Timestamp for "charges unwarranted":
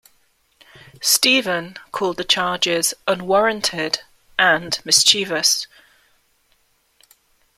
2.23-4.01